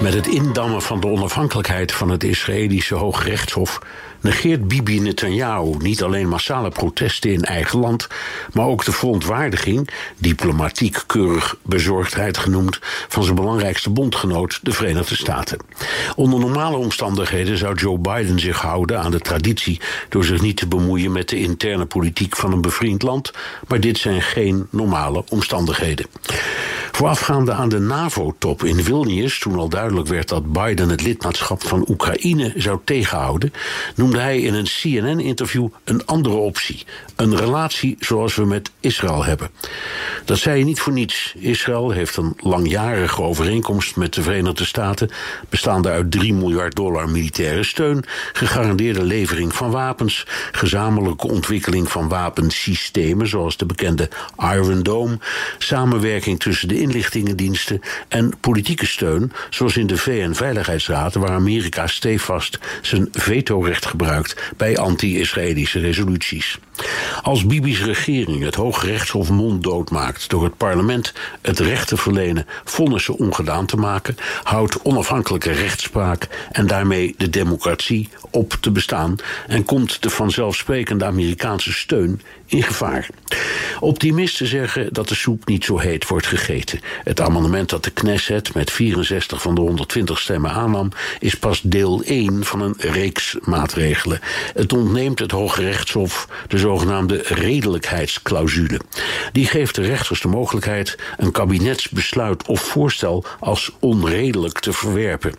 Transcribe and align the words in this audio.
Met 0.00 0.14
het 0.14 0.26
indammen 0.26 0.82
van 0.82 1.00
de 1.00 1.06
onafhankelijkheid 1.06 1.92
van 1.92 2.08
het 2.08 2.24
Israëlische 2.24 2.94
Hooggerechtshof 2.94 3.80
negeert 4.20 4.68
Bibi 4.68 5.00
Netanyahu 5.00 5.76
niet 5.78 6.02
alleen 6.02 6.28
massale 6.28 6.70
protesten 6.70 7.32
in 7.32 7.42
eigen 7.42 7.78
land, 7.78 8.08
maar 8.52 8.66
ook 8.66 8.84
de 8.84 8.92
verontwaardiging, 8.92 9.88
diplomatiek 10.18 11.02
keurig 11.06 11.56
bezorgdheid 11.62 12.38
genoemd, 12.38 12.78
van 13.08 13.22
zijn 13.22 13.34
belangrijkste 13.34 13.90
bondgenoot, 13.90 14.60
de 14.62 14.72
Verenigde 14.72 15.14
Staten. 15.14 15.58
Onder 16.16 16.40
normale 16.40 16.76
omstandigheden 16.76 17.58
zou 17.58 17.74
Joe 17.74 17.98
Biden 17.98 18.40
zich 18.40 18.60
houden 18.60 19.00
aan 19.00 19.10
de 19.10 19.20
traditie 19.20 19.80
door 20.08 20.24
zich 20.24 20.40
niet 20.40 20.56
te 20.56 20.66
bemoeien 20.66 21.12
met 21.12 21.28
de 21.28 21.38
interne 21.38 21.86
politiek 21.86 22.36
van 22.36 22.52
een 22.52 22.60
bevriend 22.60 23.02
land, 23.02 23.32
maar 23.68 23.80
dit 23.80 23.98
zijn 23.98 24.22
geen 24.22 24.66
normale 24.70 25.24
omstandigheden. 25.28 26.06
Voorafgaande 27.00 27.52
aan 27.52 27.68
de 27.68 27.78
NAVO-top 27.78 28.64
in 28.64 28.84
Vilnius, 28.84 29.38
toen 29.38 29.58
al 29.58 29.68
duidelijk 29.68 30.08
werd 30.08 30.28
dat 30.28 30.52
Biden 30.52 30.88
het 30.88 31.02
lidmaatschap 31.02 31.62
van 31.62 31.84
Oekraïne 31.88 32.52
zou 32.56 32.78
tegenhouden, 32.84 33.52
noemde 33.94 34.18
hij 34.18 34.40
in 34.40 34.54
een 34.54 34.64
CNN-interview 34.64 35.68
een 35.84 36.06
andere 36.06 36.34
optie. 36.34 36.84
Een 37.16 37.36
relatie 37.36 37.96
zoals 37.98 38.34
we 38.34 38.44
met 38.44 38.70
Israël 38.80 39.24
hebben. 39.24 39.50
Dat 40.24 40.38
zei 40.38 40.54
hij 40.54 40.64
niet 40.64 40.80
voor 40.80 40.92
niets. 40.92 41.34
Israël 41.38 41.90
heeft 41.90 42.16
een 42.16 42.34
langjarige 42.36 43.22
overeenkomst 43.22 43.96
met 43.96 44.14
de 44.14 44.22
Verenigde 44.22 44.64
Staten, 44.64 45.10
bestaande 45.48 45.90
uit 45.90 46.10
3 46.10 46.34
miljard 46.34 46.74
dollar 46.74 47.08
militaire 47.08 47.64
steun, 47.64 48.04
gegarandeerde 48.32 49.04
levering 49.04 49.54
van 49.54 49.70
wapens, 49.70 50.26
gezamenlijke 50.52 51.28
ontwikkeling 51.28 51.90
van 51.90 52.08
wapensystemen, 52.08 53.28
zoals 53.28 53.56
de 53.56 53.66
bekende 53.66 54.08
Iron 54.54 54.82
Dome, 54.82 55.18
samenwerking 55.58 56.40
tussen 56.40 56.68
de 56.68 56.88
inlichtingendiensten 56.90 57.80
en 58.08 58.32
politieke 58.40 58.86
steun, 58.86 59.32
zoals 59.50 59.76
in 59.76 59.86
de 59.86 59.96
VN-veiligheidsraad, 59.96 61.14
waar 61.14 61.30
Amerika 61.30 61.86
stevast 61.86 62.58
zijn 62.82 63.08
vetorecht 63.12 63.86
gebruikt 63.86 64.52
bij 64.56 64.78
anti-Israëlische 64.78 65.78
resoluties. 65.78 66.58
Als 67.22 67.46
Bibi's 67.46 67.84
regering 67.84 68.42
het 68.42 68.54
Hooggerechtshof 68.54 69.30
monddood 69.30 69.90
maakt 69.90 70.30
door 70.30 70.44
het 70.44 70.56
parlement 70.56 71.12
het 71.42 71.58
recht 71.58 71.88
te 71.88 71.96
verlenen 71.96 72.46
vonnissen 72.64 73.14
ongedaan 73.14 73.66
te 73.66 73.76
maken, 73.76 74.16
houdt 74.42 74.82
onafhankelijke 74.82 75.52
rechtspraak 75.52 76.28
en 76.52 76.66
daarmee 76.66 77.14
de 77.18 77.30
democratie 77.30 78.08
op 78.30 78.56
te 78.60 78.70
bestaan 78.70 79.16
en 79.46 79.64
komt 79.64 80.02
de 80.02 80.10
vanzelfsprekende 80.10 81.04
Amerikaanse 81.04 81.72
steun 81.72 82.20
in 82.46 82.62
gevaar. 82.62 83.08
Optimisten 83.80 84.46
zeggen 84.46 84.92
dat 84.92 85.08
de 85.08 85.14
soep 85.14 85.46
niet 85.46 85.64
zo 85.64 85.78
heet 85.78 86.08
wordt 86.08 86.26
gegeten. 86.26 86.80
Het 87.04 87.20
amendement 87.20 87.68
dat 87.68 87.84
de 87.84 87.90
Knesset 87.90 88.54
met 88.54 88.70
64 88.70 89.42
van 89.42 89.54
de 89.54 89.60
120 89.60 90.18
stemmen 90.18 90.50
aannam, 90.50 90.92
is 91.18 91.34
pas 91.34 91.60
deel 91.60 92.02
1 92.02 92.44
van 92.44 92.60
een 92.60 92.74
reeks 92.78 93.36
maatregelen. 93.42 94.20
Het 94.54 94.72
ontneemt 94.72 95.18
het 95.18 95.30
Hoge 95.30 95.62
Rechtshof 95.62 96.28
de 96.48 96.58
zogenaamde 96.58 97.22
redelijkheidsclausule. 97.24 98.80
Die 99.32 99.46
geeft 99.46 99.74
de 99.74 99.82
rechters 99.82 100.20
de 100.20 100.28
mogelijkheid 100.28 100.98
een 101.16 101.32
kabinetsbesluit 101.32 102.46
of 102.46 102.60
voorstel 102.60 103.24
als 103.40 103.70
onredelijk 103.78 104.58
te 104.58 104.72
verwerpen. 104.72 105.34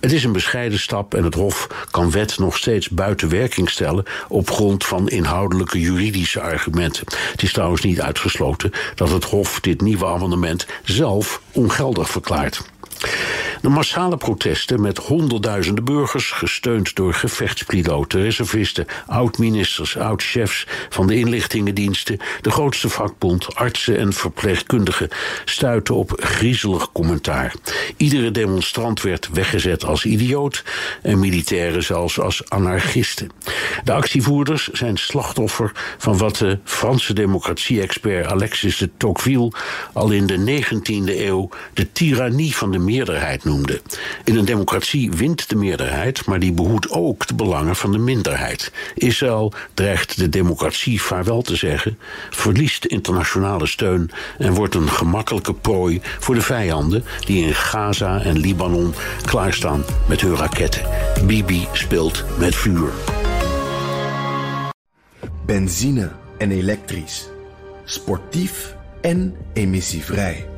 Het 0.00 0.12
is 0.12 0.24
een 0.24 0.32
bescheiden 0.32 0.78
stap 0.78 1.14
en 1.14 1.24
het 1.24 1.34
Hof 1.34 1.86
kan 1.90 2.10
wet 2.10 2.38
nog 2.38 2.56
steeds 2.56 2.88
buiten 2.88 3.28
werking 3.28 3.70
stellen 3.70 4.04
op 4.28 4.50
grond 4.50 4.84
van 4.84 5.08
inhoudelijke 5.08 5.80
juridische 5.80 6.40
argumenten. 6.40 7.04
Het 7.30 7.42
is 7.42 7.52
trouwens 7.52 7.82
niet 7.82 8.00
uitgesloten 8.00 8.70
dat 8.94 9.10
het 9.10 9.24
Hof 9.24 9.60
dit 9.60 9.80
nieuwe 9.80 10.06
amendement 10.06 10.66
zelf 10.84 11.42
ongeldig 11.52 12.10
verklaart. 12.10 12.62
De 13.60 13.68
massale 13.68 14.16
protesten 14.16 14.80
met 14.80 14.98
honderdduizenden 14.98 15.84
burgers, 15.84 16.30
gesteund 16.30 16.96
door 16.96 17.14
gevechtspiloten, 17.14 18.20
reservisten, 18.20 18.86
oud-ministers, 19.06 19.96
oud-chefs 19.96 20.66
van 20.88 21.06
de 21.06 21.16
inlichtingendiensten, 21.16 22.18
de 22.40 22.50
grootste 22.50 22.88
vakbond, 22.88 23.54
artsen 23.54 23.98
en 23.98 24.12
verpleegkundigen, 24.12 25.08
stuiten 25.44 25.94
op 25.94 26.12
griezelig 26.16 26.92
commentaar. 26.92 27.54
Iedere 27.96 28.30
demonstrant 28.30 29.02
werd 29.02 29.28
weggezet 29.32 29.84
als 29.84 30.04
idioot 30.04 30.64
en 31.02 31.18
militairen 31.18 31.82
zelfs 31.82 32.20
als 32.20 32.50
anarchisten. 32.50 33.30
De 33.84 33.92
actievoerders 33.92 34.68
zijn 34.68 34.96
slachtoffer 34.96 35.72
van 35.98 36.18
wat 36.18 36.36
de 36.36 36.58
Franse 36.64 37.12
democratie-expert 37.12 38.26
Alexis 38.26 38.76
de 38.76 38.90
Tocqueville 38.96 39.52
al 39.92 40.10
in 40.10 40.26
de 40.26 40.62
19e 40.62 41.18
eeuw 41.18 41.48
de 41.74 41.92
tirannie 41.92 42.56
van 42.56 42.70
de 42.70 42.78
meerderheid 42.78 43.44
In 44.24 44.36
een 44.36 44.44
democratie 44.44 45.10
wint 45.10 45.48
de 45.48 45.56
meerderheid, 45.56 46.26
maar 46.26 46.38
die 46.38 46.52
behoedt 46.52 46.90
ook 46.90 47.26
de 47.26 47.34
belangen 47.34 47.76
van 47.76 47.92
de 47.92 47.98
minderheid. 47.98 48.72
Israël 48.94 49.52
dreigt 49.74 50.18
de 50.18 50.28
democratie 50.28 51.02
vaarwel 51.02 51.42
te 51.42 51.56
zeggen, 51.56 51.98
verliest 52.30 52.84
internationale 52.84 53.66
steun 53.66 54.10
en 54.38 54.52
wordt 54.52 54.74
een 54.74 54.88
gemakkelijke 54.88 55.54
prooi 55.54 56.00
voor 56.02 56.34
de 56.34 56.40
vijanden 56.40 57.04
die 57.24 57.46
in 57.46 57.54
Gaza 57.54 58.20
en 58.22 58.38
Libanon 58.38 58.94
klaarstaan 59.22 59.84
met 60.08 60.20
hun 60.20 60.36
raketten. 60.36 60.82
Bibi 61.26 61.68
speelt 61.72 62.24
met 62.38 62.54
vuur. 62.54 62.90
Benzine 65.46 66.10
en 66.38 66.50
elektrisch. 66.50 67.28
Sportief 67.84 68.74
en 69.00 69.36
emissievrij. 69.52 70.57